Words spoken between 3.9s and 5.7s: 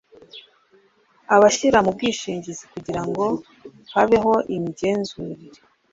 habeho imigenzurire